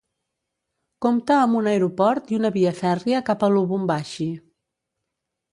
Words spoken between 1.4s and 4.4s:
amb un aeroport i una via fèrria cap a Lubumbashi.